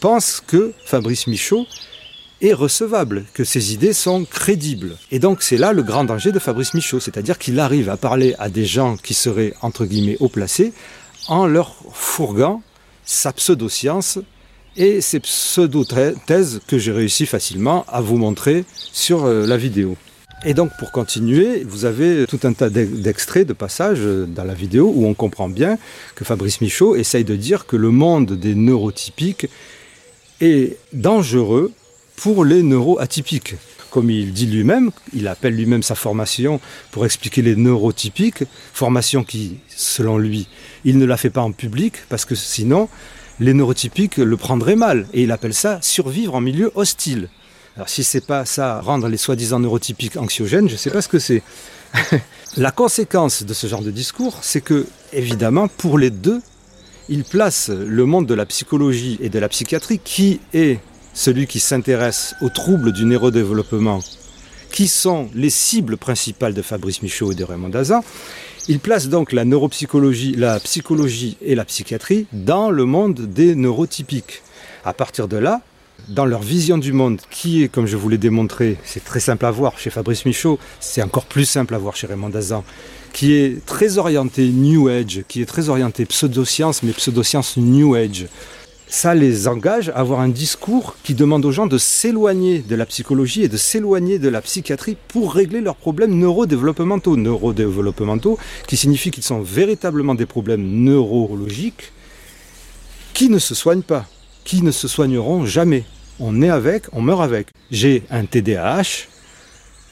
[0.01, 1.67] pensent que Fabrice Michaud
[2.41, 4.97] est recevable, que ses idées sont crédibles.
[5.11, 8.35] Et donc c'est là le grand danger de Fabrice Michaud, c'est-à-dire qu'il arrive à parler
[8.39, 10.73] à des gens qui seraient entre guillemets haut placés
[11.29, 12.63] en leur fourguant
[13.05, 14.19] sa pseudo-science
[14.77, 19.97] et ses pseudo-thèses que j'ai réussi facilement à vous montrer sur euh, la vidéo.
[20.45, 24.91] Et donc pour continuer, vous avez tout un tas d'extraits, de passages dans la vidéo
[24.95, 25.79] où on comprend bien
[26.15, 29.49] que Fabrice Michaud essaye de dire que le monde des neurotypiques
[30.41, 31.73] est dangereux
[32.17, 33.57] pour les neuroatypiques.
[33.91, 36.59] Comme il dit lui-même, il appelle lui-même sa formation
[36.91, 40.49] pour expliquer les neurotypiques, formation qui, selon lui,
[40.85, 42.89] il ne la fait pas en public parce que sinon,
[43.41, 45.07] les neurotypiques le prendraient mal.
[45.13, 47.29] Et il appelle ça survivre en milieu hostile.
[47.77, 51.09] Alors si c'est pas ça, rendre les soi-disant neurotypiques anxiogènes, je ne sais pas ce
[51.09, 51.43] que c'est.
[52.57, 56.41] la conséquence de ce genre de discours, c'est que, évidemment, pour les deux,
[57.09, 60.79] il place le monde de la psychologie et de la psychiatrie, qui est
[61.15, 64.01] celui qui s'intéresse aux troubles du neurodéveloppement,
[64.73, 68.05] qui sont les cibles principales de Fabrice Michaud et de Raymond Dazan,
[68.69, 74.43] il place donc la neuropsychologie, la psychologie et la psychiatrie dans le monde des neurotypiques.
[74.85, 75.61] À partir de là,
[76.09, 79.47] dans leur vision du monde, qui est, comme je vous l'ai démontré, c'est très simple
[79.47, 82.65] à voir chez Fabrice Michaud, c'est encore plus simple à voir chez Raymond Dazan,
[83.13, 88.27] qui est très orienté New Age, qui est très orienté pseudoscience, mais pseudoscience New Age.
[88.87, 92.87] Ça les engage à avoir un discours qui demande aux gens de s'éloigner de la
[92.87, 97.17] psychologie et de s'éloigner de la psychiatrie pour régler leurs problèmes neurodéveloppementaux.
[97.17, 98.37] Neurodéveloppementaux
[98.67, 101.93] qui signifie qu'ils sont véritablement des problèmes neurologiques
[103.15, 104.07] qui ne se soignent pas
[104.51, 105.85] qui ne se soigneront jamais.
[106.19, 107.47] On est avec, on meurt avec.
[107.71, 109.07] J'ai un TDAH,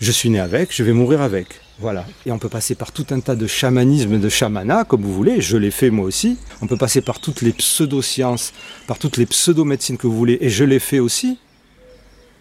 [0.00, 1.60] je suis né avec, je vais mourir avec.
[1.78, 2.04] Voilà.
[2.26, 5.40] Et on peut passer par tout un tas de chamanisme, de chamana, comme vous voulez,
[5.40, 6.38] je l'ai fait moi aussi.
[6.60, 8.52] On peut passer par toutes les pseudosciences,
[8.88, 11.38] par toutes les pseudo-médecines que vous voulez, et je l'ai fait aussi.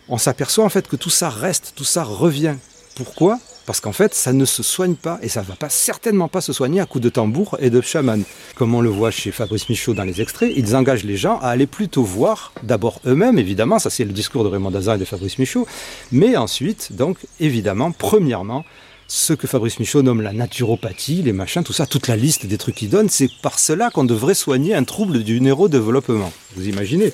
[0.09, 2.55] On s'aperçoit en fait que tout ça reste, tout ça revient.
[2.95, 3.39] Pourquoi?
[3.67, 6.39] Parce qu'en fait, ça ne se soigne pas et ça ne va pas certainement pas
[6.39, 8.23] se soigner à coups de tambour et de chaman.
[8.55, 11.49] Comme on le voit chez Fabrice Michaud dans les extraits, ils engagent les gens à
[11.49, 15.05] aller plutôt voir d'abord eux-mêmes, évidemment, ça c'est le discours de Raymond Dazan et de
[15.05, 15.67] Fabrice Michaud,
[16.13, 18.63] mais ensuite, donc évidemment, premièrement,
[19.09, 22.57] ce que Fabrice Michaud nomme la naturopathie, les machins, tout ça, toute la liste des
[22.57, 26.31] trucs qu'il donne, c'est par cela qu'on devrait soigner un trouble du neurodéveloppement.
[26.55, 27.11] Vous imaginez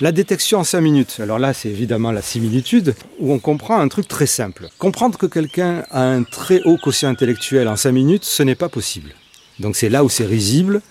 [0.00, 1.16] la détection en 5 minutes.
[1.20, 4.68] Alors là, c'est évidemment la similitude, où on comprend un truc très simple.
[4.78, 8.68] Comprendre que quelqu'un a un très haut quotient intellectuel en 5 minutes, ce n'est pas
[8.68, 9.14] possible.
[9.58, 10.82] Donc c'est là où c'est risible,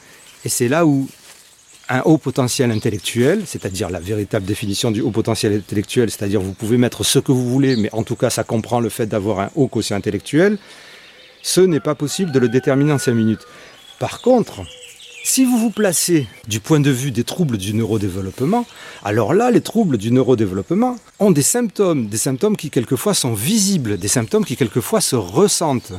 [0.46, 1.08] et c'est là où
[1.90, 6.78] un haut potentiel intellectuel, c'est-à-dire la véritable définition du haut potentiel intellectuel, c'est-à-dire vous pouvez
[6.78, 9.50] mettre ce que vous voulez, mais en tout cas ça comprend le fait d'avoir un
[9.56, 10.58] haut quotient intellectuel,
[11.42, 13.48] ce n'est pas possible de le déterminer en 5 minutes.
[14.00, 14.62] Par contre,
[15.30, 18.66] si vous vous placez du point de vue des troubles du neurodéveloppement,
[19.04, 23.98] alors là, les troubles du neurodéveloppement ont des symptômes, des symptômes qui quelquefois sont visibles,
[23.98, 25.92] des symptômes qui quelquefois se ressentent.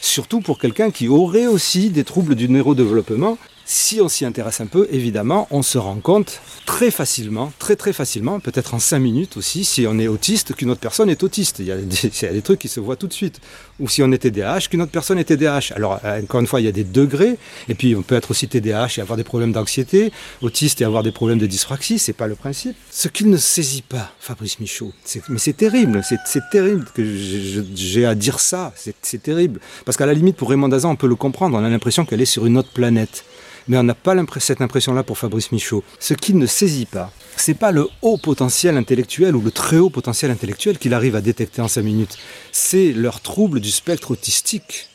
[0.00, 3.36] Surtout pour quelqu'un qui aurait aussi des troubles du neurodéveloppement,
[3.70, 7.92] si on s'y intéresse un peu, évidemment, on se rend compte très facilement, très très
[7.92, 11.60] facilement, peut-être en 5 minutes aussi, si on est autiste, qu'une autre personne est autiste.
[11.60, 13.40] Il y, a des, trucs qui se voient tout de suite.
[13.78, 15.72] Ou si on est TDAH, qu'une autre personne est TDAH.
[15.76, 17.36] Alors, euh, encore une fois, il y a des degrés,
[17.68, 21.04] et puis on peut être aussi TDAH et avoir des problèmes d'anxiété, autiste et avoir
[21.04, 22.74] des problèmes de dyspraxie, c'est pas le principe.
[22.90, 24.92] Ce qu'il ne saisit pas, Fabrice Michaud,
[25.28, 29.60] mais c'est terrible, c'est terrible que j'ai à dire ça, c'est terrible.
[29.84, 32.20] Parce qu'à la limite, pour Raymond Dazan, on peut le comprendre, on a l'impression qu'elle
[32.20, 33.24] est sur une autre planète.
[33.70, 35.84] Mais on n'a pas cette impression-là pour Fabrice Michaud.
[36.00, 39.90] Ce qu'il ne saisit pas, c'est pas le haut potentiel intellectuel ou le très haut
[39.90, 42.18] potentiel intellectuel qu'il arrive à détecter en 5 minutes.
[42.50, 44.88] C'est leur trouble du spectre autistique.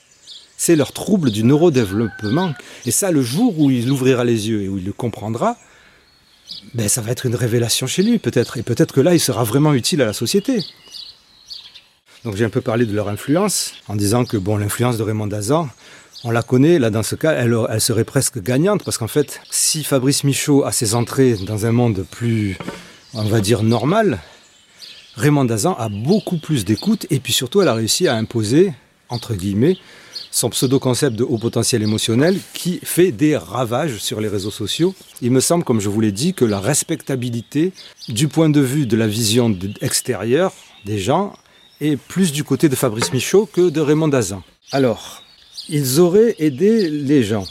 [0.57, 2.53] C'est leur trouble du neurodéveloppement.
[2.85, 5.55] Et ça, le jour où il ouvrira les yeux et où il le comprendra,
[6.73, 8.57] ben, ça va être une révélation chez lui, peut-être.
[8.57, 10.59] Et peut-être que là, il sera vraiment utile à la société.
[12.25, 15.27] Donc j'ai un peu parlé de leur influence, en disant que bon, l'influence de Raymond
[15.27, 15.69] Dazan,
[16.23, 19.84] on la connaît, là dans ce cas, elle, serait presque gagnante, parce qu'en fait, si
[19.84, 22.58] Fabrice Michaud a ses entrées dans un monde plus,
[23.13, 24.19] on va dire, normal,
[25.15, 28.73] Raymond Dazan a beaucoup plus d'écoute, et puis surtout, elle a réussi à imposer,
[29.10, 29.78] entre guillemets,
[30.32, 34.93] son pseudo-concept de haut potentiel émotionnel qui fait des ravages sur les réseaux sociaux.
[35.21, 37.71] Il me semble, comme je vous l'ai dit, que la respectabilité
[38.10, 40.51] du point de vue de la vision extérieure
[40.86, 41.34] des gens
[41.80, 44.43] est plus du côté de Fabrice Michaud que de Raymond Dazan.
[44.73, 45.23] Alors,
[45.69, 47.45] ils auraient aidé les gens.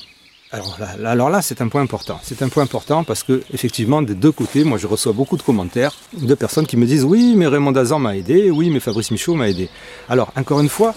[1.05, 2.21] Alors là, c'est un point important.
[2.23, 5.43] C'est un point important parce que effectivement, des deux côtés, moi, je reçois beaucoup de
[5.43, 9.11] commentaires de personnes qui me disent oui, mais Raymond Dazan m'a aidé, oui, mais Fabrice
[9.11, 9.69] Michaud m'a aidé.
[10.09, 10.95] Alors, encore une fois,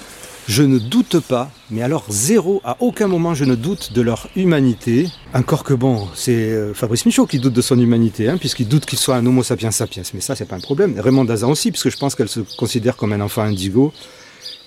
[0.48, 4.30] je ne doute pas, mais alors zéro, à aucun moment je ne doute de leur
[4.36, 5.08] humanité.
[5.34, 8.86] Encore que bon, c'est euh, Fabrice Michaud qui doute de son humanité, hein, puisqu'il doute
[8.86, 10.04] qu'il soit un homo sapiens sapiens.
[10.14, 11.00] Mais ça, c'est pas un problème.
[11.00, 13.92] Raymond Dazan aussi, puisque je pense qu'elle se considère comme un enfant indigo.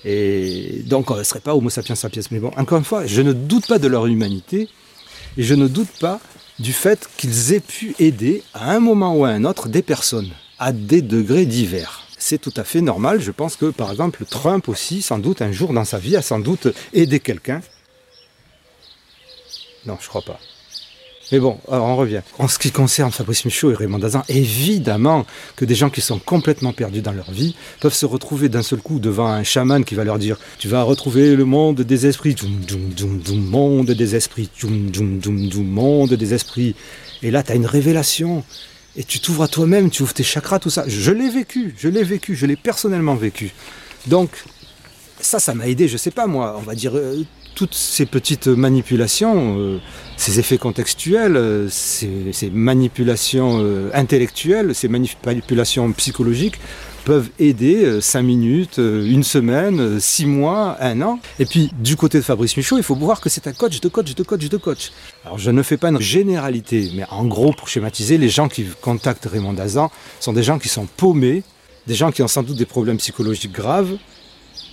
[0.03, 2.23] Et donc, elle ne serait pas homo sapiens sapiens.
[2.31, 4.67] Mais bon, encore une fois, je ne doute pas de leur humanité.
[5.37, 6.19] Et je ne doute pas
[6.59, 10.31] du fait qu'ils aient pu aider à un moment ou à un autre des personnes
[10.61, 12.03] à des degrés divers.
[12.19, 13.19] C'est tout à fait normal.
[13.19, 16.21] Je pense que, par exemple, Trump aussi, sans doute, un jour dans sa vie, a
[16.21, 17.61] sans doute aidé quelqu'un.
[19.87, 20.39] Non, je crois pas.
[21.31, 22.21] Mais bon, alors on revient.
[22.39, 26.19] En ce qui concerne Fabrice Michaud et Raymond Dazan, évidemment que des gens qui sont
[26.19, 29.95] complètement perdus dans leur vie peuvent se retrouver d'un seul coup devant un chaman qui
[29.95, 34.15] va leur dire Tu vas retrouver le monde des esprits, djoum, djoum, djoum, monde des
[34.15, 34.91] esprits, djoum,
[35.63, 36.75] monde des esprits.
[37.23, 38.43] Et là, tu as une révélation.
[38.97, 40.83] Et tu t'ouvres à toi-même, tu ouvres tes chakras, tout ça.
[40.85, 43.53] Je l'ai vécu, je l'ai vécu, je l'ai personnellement vécu.
[44.07, 44.43] Donc,
[45.21, 47.23] ça, ça m'a aidé, je sais pas moi, on va dire, euh,
[47.55, 49.79] toutes ces petites manipulations, euh,
[50.21, 56.59] ces effets contextuels, euh, ces, manipulations euh, intellectuelles, ces manipulations psychologiques
[57.05, 61.19] peuvent aider 5 minutes, une semaine, euh, six mois, un an.
[61.39, 63.89] Et puis du côté de Fabrice Michaud, il faut voir que c'est un coach de
[63.89, 64.91] coach de coach de coach.
[65.25, 68.67] Alors je ne fais pas une généralité, mais en gros pour schématiser, les gens qui
[68.81, 71.41] contactent Raymond Dazan sont des gens qui sont paumés,
[71.87, 73.97] des gens qui ont sans doute des problèmes psychologiques graves,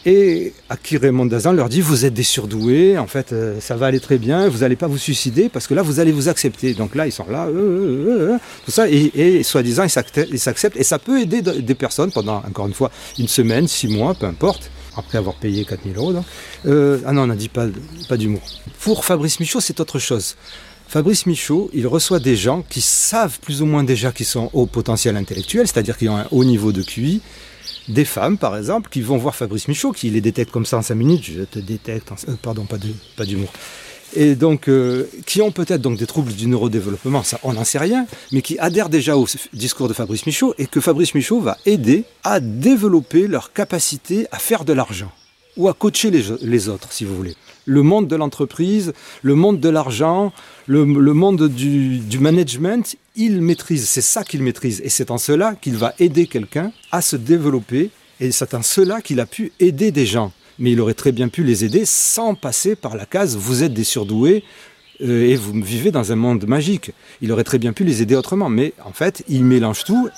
[0.08, 3.76] et à qui Raymond Dazan leur dit vous êtes des surdoués, en fait euh, ça
[3.76, 6.30] va aller très bien, vous n'allez pas vous suicider parce que là vous allez vous
[6.30, 6.72] accepter.
[6.72, 9.90] Donc là ils sont là, euh, euh, tout ça, et, soi-disant ils
[10.38, 13.86] s'acceptent et ça peut aider de- des personnes pendant encore une fois une semaine, six
[13.88, 16.14] mois, peu importe, après avoir payé 4000 euros.
[17.06, 17.66] ah non on n'a dit pas,
[18.08, 18.40] pas d'humour.
[18.80, 20.36] Pour Fabrice Michaud c'est autre chose.
[20.88, 24.64] Fabrice Michaud, il reçoit des gens qui savent plus ou moins déjà qu'ils sont au
[24.64, 27.20] potentiel intellectuel, c'est-à-dire qu'ils ont un haut niveau de QI,
[27.88, 30.82] des femmes, par exemple, qui vont voir Fabrice Michaud, qui les détecte comme ça en
[30.82, 33.52] 5 minutes, je te détecte, euh, pardon, pas d'humour,
[34.16, 38.06] et donc, euh, qui ont peut-être des troubles du neurodéveloppement, ça on n'en sait rien,
[38.32, 42.04] mais qui adhèrent déjà au discours de Fabrice Michaud, et que Fabrice Michaud va aider
[42.24, 45.12] à développer leur capacité à faire de l'argent,
[45.56, 47.36] ou à coacher les autres, si vous voulez.
[47.68, 50.32] Le monde de l'entreprise, le monde de l'argent,
[50.66, 54.80] le, le monde du, du management, il maîtrise, c'est ça qu'il maîtrise.
[54.82, 59.02] Et c'est en cela qu'il va aider quelqu'un à se développer, et c'est en cela
[59.02, 60.32] qu'il a pu aider des gens.
[60.58, 63.74] Mais il aurait très bien pu les aider sans passer par la case vous êtes
[63.74, 64.44] des surdoués
[65.02, 66.92] euh, et vous vivez dans un monde magique.
[67.20, 70.08] Il aurait très bien pu les aider autrement, mais en fait, il mélange tout.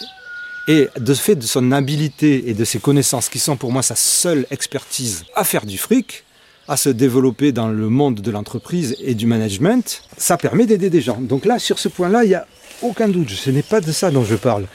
[0.69, 3.97] Et de fait de son habileté et de ses connaissances, qui sont pour moi sa
[3.97, 6.25] seule expertise à faire du fric,
[6.71, 11.01] à se développer dans le monde de l'entreprise et du management, ça permet d'aider des
[11.01, 11.21] gens.
[11.21, 12.47] Donc là, sur ce point-là, il n'y a
[12.81, 13.29] aucun doute.
[13.31, 14.67] Ce n'est pas de ça dont je parle.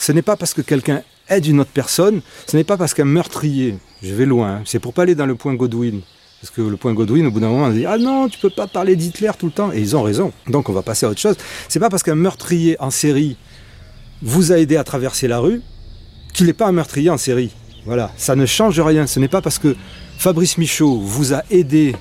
[0.00, 3.04] Ce n'est pas parce que quelqu'un aide une autre personne, ce n'est pas parce qu'un
[3.04, 6.00] meurtrier, je vais loin, hein, c'est pour pas aller dans le point Godwin.
[6.40, 8.50] Parce que le point Godwin, au bout d'un moment, on dit Ah non, tu peux
[8.50, 9.72] pas parler d'Hitler tout le temps.
[9.72, 10.32] Et ils ont raison.
[10.48, 11.36] Donc on va passer à autre chose.
[11.68, 13.36] C'est pas parce qu'un meurtrier en série
[14.22, 15.62] vous a aidé à traverser la rue
[16.34, 17.52] qu'il n'est pas un meurtrier en série.
[17.86, 19.06] Voilà, ça ne change rien.
[19.06, 19.76] Ce n'est pas parce que
[20.18, 21.94] Fabrice Michaud vous a aidé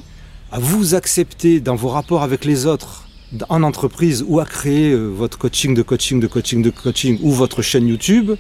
[0.51, 3.07] à vous accepter dans vos rapports avec les autres
[3.49, 7.31] en entreprise ou à créer euh, votre coaching de coaching de coaching de coaching ou
[7.31, 8.31] votre chaîne YouTube,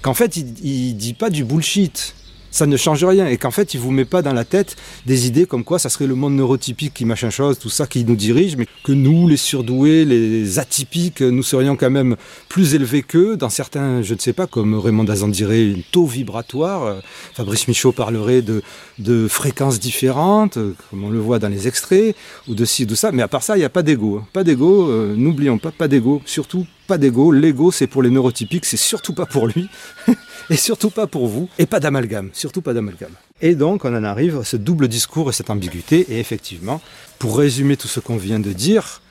[0.00, 2.14] qu'en fait, il, il dit pas du bullshit
[2.50, 5.26] ça ne change rien et qu'en fait il vous met pas dans la tête des
[5.26, 8.16] idées comme quoi ça serait le monde neurotypique qui machin chose, tout ça qui nous
[8.16, 12.16] dirige, mais que nous les surdoués, les atypiques, nous serions quand même
[12.48, 16.06] plus élevés qu'eux dans certains, je ne sais pas, comme Raymond Dazan dirait, une taux
[16.06, 16.96] vibratoire.
[17.34, 20.58] Fabrice Michaud parlerait de, fréquences différentes,
[20.90, 22.16] comme on le voit dans les extraits,
[22.48, 24.18] ou de ci, de ça, mais à part ça, il n'y a pas d'ego.
[24.18, 24.26] Hein.
[24.32, 27.30] Pas d'ego, euh, n'oublions pas, pas d'ego, surtout pas d'ego.
[27.32, 29.68] L'ego, c'est pour les neurotypiques, c'est surtout pas pour lui.
[30.50, 33.12] et surtout pas pour vous, et pas d'amalgame, surtout pas d'amalgame.
[33.40, 36.80] Et donc on en arrive à ce double discours et cette ambiguïté, et effectivement,
[37.18, 39.02] pour résumer tout ce qu'on vient de dire,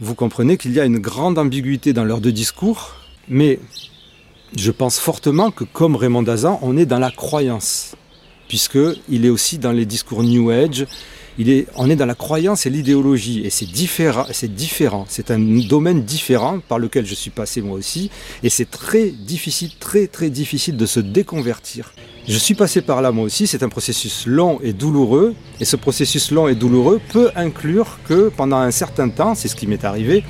[0.00, 2.94] vous comprenez qu'il y a une grande ambiguïté dans leurs deux discours,
[3.28, 3.58] mais
[4.56, 7.94] je pense fortement que comme Raymond Dazan, on est dans la croyance,
[8.48, 10.86] puisqu'il est aussi dans les discours New Age,
[11.38, 15.04] il est, on est dans la croyance et l'idéologie, et c'est différent, c'est différent.
[15.08, 18.10] C'est un domaine différent par lequel je suis passé moi aussi,
[18.42, 21.92] et c'est très difficile, très très difficile de se déconvertir.
[22.28, 25.76] Je suis passé par là moi aussi, c'est un processus long et douloureux, et ce
[25.76, 29.84] processus long et douloureux peut inclure que pendant un certain temps, c'est ce qui m'est
[29.84, 30.24] arrivé,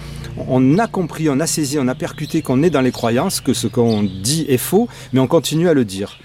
[0.48, 3.54] on a compris, on a saisi, on a percuté qu'on est dans les croyances, que
[3.54, 6.18] ce qu'on dit est faux, mais on continue à le dire.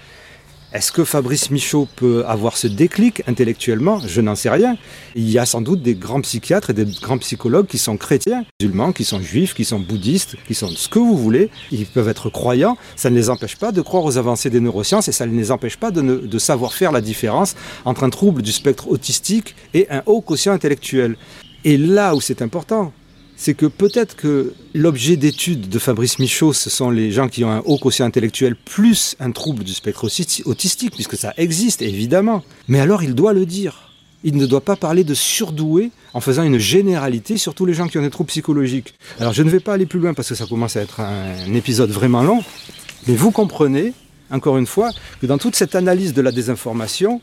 [0.72, 4.00] Est-ce que Fabrice Michaud peut avoir ce déclic intellectuellement?
[4.06, 4.78] Je n'en sais rien.
[5.14, 8.46] Il y a sans doute des grands psychiatres et des grands psychologues qui sont chrétiens,
[8.58, 11.50] musulmans, qui sont juifs, qui sont bouddhistes, qui sont ce que vous voulez.
[11.72, 12.78] Ils peuvent être croyants.
[12.96, 15.50] Ça ne les empêche pas de croire aux avancées des neurosciences et ça ne les
[15.50, 17.54] empêche pas de, de savoir faire la différence
[17.84, 21.16] entre un trouble du spectre autistique et un haut quotient intellectuel.
[21.64, 22.94] Et là où c'est important,
[23.42, 27.50] c'est que peut-être que l'objet d'étude de Fabrice Michaud, ce sont les gens qui ont
[27.50, 30.04] un haut quotient intellectuel plus un trouble du spectre
[30.44, 32.44] autistique, puisque ça existe, évidemment.
[32.68, 33.90] Mais alors il doit le dire.
[34.22, 37.88] Il ne doit pas parler de surdoué en faisant une généralité sur tous les gens
[37.88, 38.94] qui ont des troubles psychologiques.
[39.18, 41.52] Alors je ne vais pas aller plus loin parce que ça commence à être un
[41.52, 42.44] épisode vraiment long,
[43.08, 43.92] mais vous comprenez,
[44.30, 47.20] encore une fois, que dans toute cette analyse de la désinformation,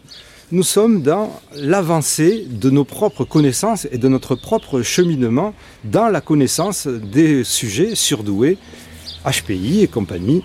[0.52, 6.22] nous sommes dans l'avancée de nos propres connaissances et de notre propre cheminement dans la
[6.22, 8.58] connaissance des sujets surdoués,
[9.26, 10.44] HPI et compagnie.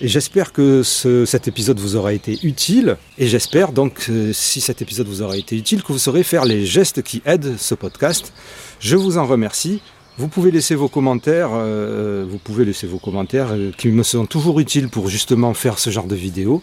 [0.00, 2.96] Et j'espère que cet épisode vous aura été utile.
[3.18, 6.66] Et j'espère donc, si cet épisode vous aura été utile, que vous saurez faire les
[6.66, 8.32] gestes qui aident ce podcast.
[8.80, 9.80] Je vous en remercie.
[10.18, 14.24] Vous pouvez laisser vos commentaires, euh, vous pouvez laisser vos commentaires euh, qui me sont
[14.24, 16.62] toujours utiles pour justement faire ce genre de vidéo.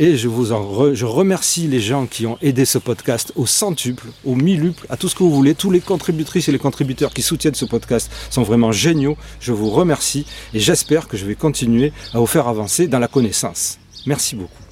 [0.00, 4.06] Et je vous en je remercie les gens qui ont aidé ce podcast au centuple,
[4.24, 5.56] au miluple, à tout ce que vous voulez.
[5.56, 9.16] Tous les contributrices et les contributeurs qui soutiennent ce podcast sont vraiment géniaux.
[9.40, 13.08] Je vous remercie et j'espère que je vais continuer à vous faire avancer dans la
[13.08, 13.78] connaissance.
[14.06, 14.67] Merci beaucoup.